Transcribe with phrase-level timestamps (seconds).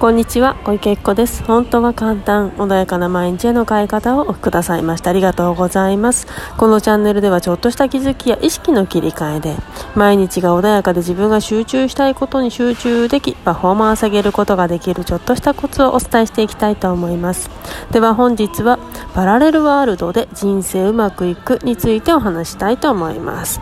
[0.00, 0.56] こんにちは。
[0.64, 1.44] 小池子です。
[1.44, 5.10] 本当は簡単穏やかな毎日への変え方をくださいました。
[5.10, 6.26] ありがとうございます。
[6.56, 9.56] このチャンネルではちょっとした気づきや意識の切り替えで
[9.94, 17.50] 毎日が穏やかで自分が集中したいことに集中できパフォーマンス上げることができるちょっとしたコツをお伝えしていきたいと思います。
[17.90, 18.78] では本日は
[19.12, 23.60] パラレルワールドで人生うまくいくについてお話したいと思います。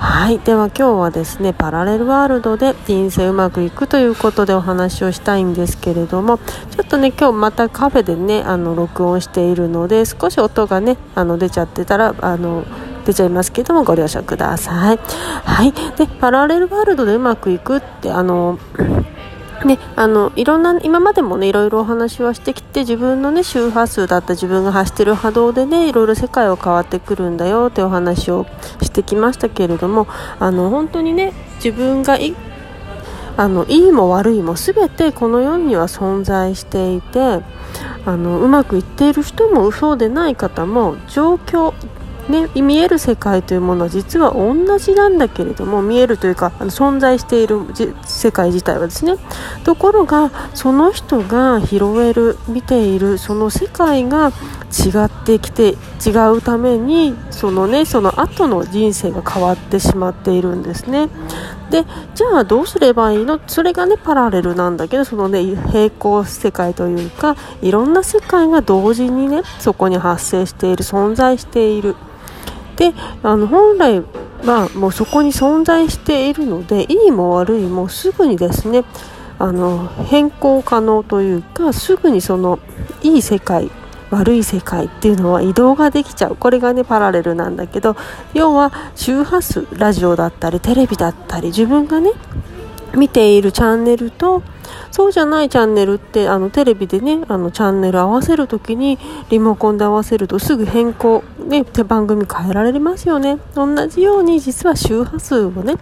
[0.00, 0.38] はい。
[0.38, 12.64] では今日はですねパラレルワールドで人生うまくいくということでお話をしたいんですけれどもちょっとね今日またカフェでねあの録音しているので少し音がねあの出ちゃってたらあの
[13.04, 14.98] 出ちゃいますけどもご了承ください。
[15.44, 15.72] はい。
[15.72, 18.58] でパラレルワールドでうまくいくってあの
[19.64, 28.46] ね、あのいろんな今までもねいろいろお話はしてきて自分のね周波数だった自分が発してる波動でねいろいろ世界は変わってくるんだよってお話を
[28.80, 30.06] してきましたけれども
[30.38, 32.34] あの本当にね自分がい
[33.36, 37.40] あのいいも悪いも全てこの世には存在していて
[38.06, 41.74] あのうまくいっている人もそうでない方も状況
[42.30, 47.60] ね、見える世界というものは実は同じなんだけれども見えるというかあの存在している
[48.06, 49.16] 世界自体はですね。
[49.64, 54.32] ところがその人が拾える見ているその世界が違
[55.04, 61.08] ってきて違うためにそのねその後の人生が変わってしまっているんですね。
[61.70, 61.84] で
[62.14, 63.40] じゃあどうすればいいの？
[63.46, 71.96] それがねパラレルなんだけどそのね平行世界というかいろんな世界が同時にねそこに発生している存在している。
[72.80, 74.02] であの本来
[74.46, 78.84] はもうそこに存在しているのでいいも悪いもすぐにですね
[79.38, 82.58] あの変更可能というかすぐにその
[83.02, 83.70] いい世界
[84.08, 86.36] 悪い世界っていうのは移動ができちゃう。
[86.36, 87.96] これがねパラレルなんだけど
[88.32, 92.12] 要は周波数ラジオだったりテレビだったり自分がね
[92.96, 94.42] 見ているチャンネルと
[94.90, 98.98] そうじゃないチャンネルってあのテレビでねあのチャンネル合わせるときに
[99.30, 103.38] リモコンで合わせるとすぐ変更、ね、番組変えられますよね。
[103.54, 105.74] 同じように実は周波数をね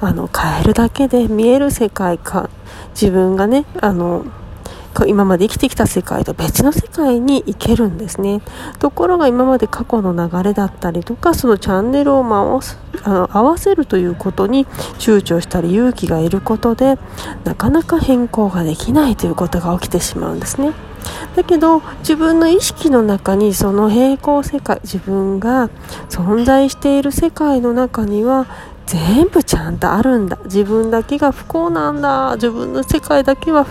[0.00, 2.50] あの変えるだけで見える世界観
[2.90, 4.24] 自分がねあの
[5.06, 8.40] 今まで生きてきた世界と別の世界に行けるんですね。
[8.78, 14.66] ところが今まで過去の流れだったりとかそのチャンネルを回すあの合わせるということに
[14.98, 16.98] 躊躇したり勇気がいることで
[17.44, 20.72] なかなか変更ができないということが起きてしまうんですね。
[21.34, 25.70] だけど自分の意識の中にその平行世界自分が
[26.08, 28.46] 存在している世界の中には
[28.92, 30.38] 全部ちゃんとあるんだ。
[30.44, 32.34] 自分だけが不幸なんだ。
[32.34, 33.66] 自分の世界だけは、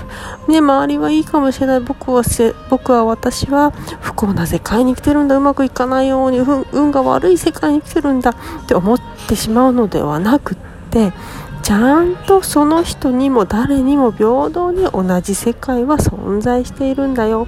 [0.47, 1.79] ね、周りはいいかもしれない。
[1.79, 2.23] 僕は
[2.71, 5.37] 僕は私は不幸な世界に来てるんだ。
[5.37, 8.31] うまくいかないように運が悪い世界に来てるんだ。
[8.31, 8.33] っ
[8.65, 10.57] て思ってしまうのではなくっ
[10.89, 11.13] て
[11.61, 17.47] ちゃんとその人にも誰にも平等に同じ世界は存在しているんだよ。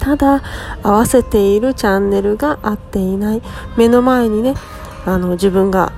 [0.00, 0.42] ただ
[0.82, 3.42] 合わせているチャンネルが合っていない。
[3.78, 4.54] 目の前にね
[5.06, 5.92] あの自分が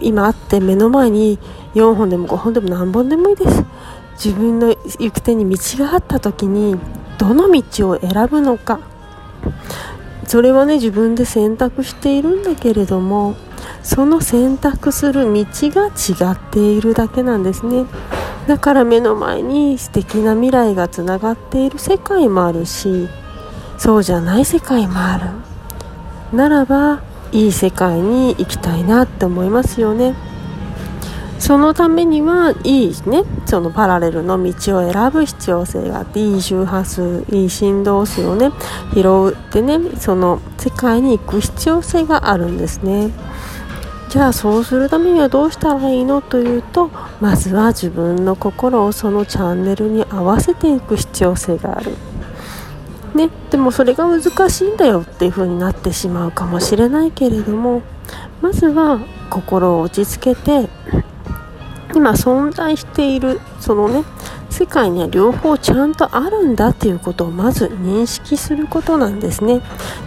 [0.00, 1.38] 今あって目の前に
[1.74, 3.64] 4本でも5本でも何本でもいいです。
[4.22, 6.76] 自分の行く手に道があった時に
[7.18, 8.80] どの道を選ぶのか。
[10.26, 13.36] それはね自分で選択しているんだけれども
[13.82, 17.84] その選択する道が違っているだけなんですね。
[18.46, 23.08] だから目の前に素敵な未来がつながっている世界もあるし
[23.78, 26.36] そうじゃない世界もある。
[26.36, 27.02] ならば
[27.34, 30.14] いい世界に行きたいなって思いますよね。
[31.40, 38.50] そのためにはいいねそのパラレルの道を選ぶ必要性があっていい周波数いい振動数をね
[38.94, 43.10] 拾ってねその世界に行く必要性があるんですね。
[44.08, 46.88] じゃあそうするためにはどうしたらいいのというと
[47.20, 51.96] まずは自分の心をそのチャンネルに合わせていく必要性がある。
[53.14, 57.82] ね、でもそれが難しいんだよっていう風になってしまうかもしれないけれども
[58.42, 60.68] まずは心を落ち着けて
[61.94, 64.04] 今存在しているそのね
[64.54, 69.60] 世界には両方ちゃんとあるんだっていうことをまず認識することなんですね。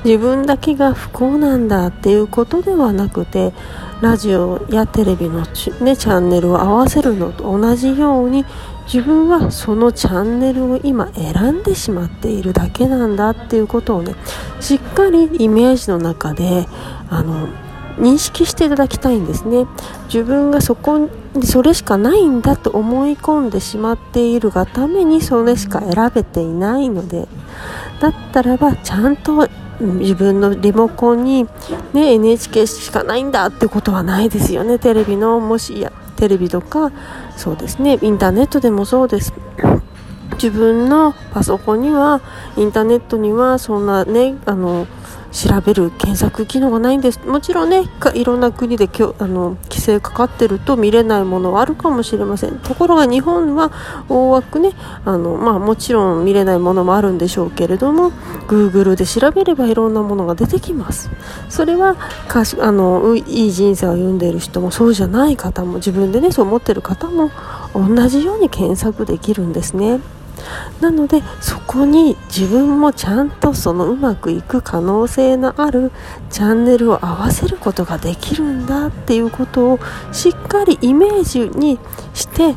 [0.06, 3.52] 自分だけが不幸なんだっていうことではなくて
[4.00, 8.46] ラジオやテレビの、ね、チャンネルを合わせるのと同じように
[8.86, 14.16] 自分はそのチャンネルを今選んでしまっているだけなんだっていうことをね
[14.62, 16.68] しっかりイメージの中で
[17.10, 17.50] あの
[17.98, 19.66] 認識していただきたいんですね。
[20.06, 21.10] 自分がそこに
[21.46, 27.28] それしかないんだと思い込んでしまっているがためにそれしか選べていないので。
[28.00, 29.48] だったらばちゃんと
[29.80, 31.48] 自分のリモコンに、
[31.94, 34.80] ね、NHK しかないんだってことはないですよね。
[34.80, 36.92] テレビのもしやテレビとか
[37.36, 38.00] そうですね。
[38.02, 39.34] インターネットでもそうです。
[40.34, 42.22] 自分のパソコンには
[42.58, 44.88] インターネットにはそんなねあの
[45.38, 47.20] 調べる検索機能がないんです。
[47.20, 47.84] もちろんね
[48.16, 52.58] いろんな国できょあの規制かかってると見れないものはあるかもしれません。
[52.58, 53.72] ところが日本は
[54.10, 54.72] 大枠ね
[55.06, 58.12] あの、まあ、もちろん見れないものもあるんでしょうけれども
[58.48, 61.12] Google で調べればいろんなものが出てきます。
[61.50, 61.96] それは
[62.28, 67.30] かしあのいい人生を歩んでいる人もそうじゃない方も自分でねそう思ってる方も
[67.76, 70.00] 同じように検索できるんですね。
[70.82, 75.92] なのでそこに自分もちゃんとそのうまくいく可能性のある
[76.30, 79.80] チャンネルを合わせることができるんだっていうことを
[80.12, 81.80] しっかりイメージに
[82.14, 82.56] して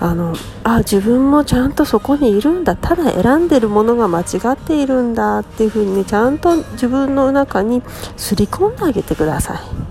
[0.00, 0.34] あの
[0.64, 7.82] あ自分もちゃんとそこにいるんだただ選んでるものが間違っているんだっていうふうにねちゃんと自分の中に
[8.16, 9.81] すり込んであげてください。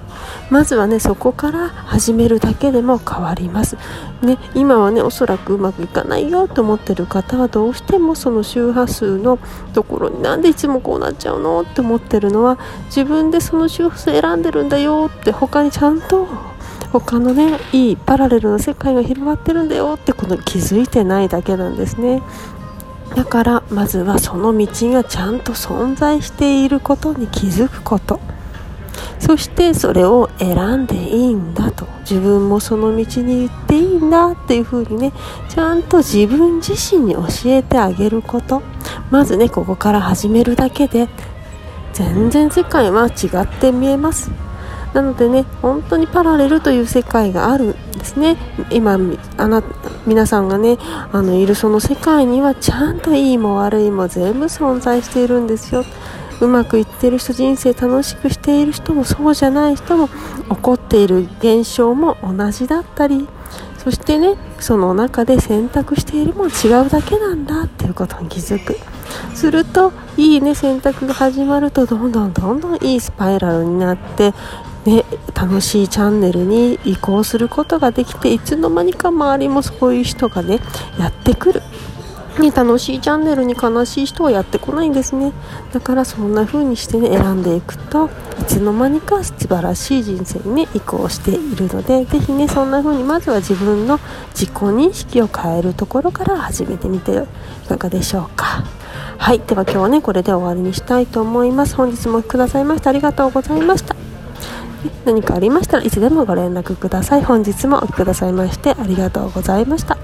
[0.50, 3.78] まずはねそこから始めるだけでも変わります、
[4.22, 9.40] ね、今はねおそらくうまくいかないよと思ってる方はどうしてもその周波数の
[9.74, 16.28] ところになんでいつもこうなっちゃうのって思ってるのは自分でその周波数選んでるんだよって他にちゃんと
[16.92, 22.22] 他のねいいパラレルな世界が広がってるんだよってこの気づいてないだけなんですね。
[23.16, 28.20] だからまずはその道がちゃんと存在していることに気づくこと。
[29.22, 31.88] そしてそれを選んでいいんだと。
[32.02, 35.14] 自分もその道に行っていいんだっていう風にね
[35.48, 38.62] ちゃんと自分自身に教えてあげること。
[39.12, 41.08] まずねここから始めるだけで
[41.94, 44.32] 全然世界は違って見えます。
[44.94, 48.36] なのでね本当にパラレルという世界があるんですね。
[48.72, 49.00] 今
[49.38, 49.64] あな
[50.06, 50.78] 皆さんがね
[51.14, 55.86] あのいるその世界にはちゃんといいも悪いも全部存在しているんですよ。
[56.42, 63.28] うまくいってる人人生楽しくしている人もそうじゃない人も起こっている現象も同じだったり
[63.78, 68.76] そしてねその中で選択しているも違うだけなんだっていうことに気づく。
[69.34, 74.34] するといいね選択が始まるとどんどんどんどんいいスパイラルになって
[74.86, 75.06] ね、
[75.36, 80.60] 楽しいチャンネルに移行することができていつの間にか周りもそういう人がね
[80.98, 81.62] やってくる。
[82.42, 85.32] ね、楽しいチャンネルに悲しい人はやってこないんですね。
[85.72, 88.10] だからそんな風にしてね選んでいくとい
[88.48, 94.00] つの間にか素晴らしい人生にね移行しているので是非ねそんな風にまずは自分の
[94.34, 98.64] 自己認識を変えるところから始めてみていかがでしょうか。
[99.18, 101.76] はいでは今日はねこれで終わりにしたいと思います。
[101.76, 103.96] 本日もお聴きくださいましてありがとうございました。
[105.06, 107.24] 何かありましたらいつでもご連絡ください。
[107.24, 109.98] 本日もお聴きくださいましてありがとうございました。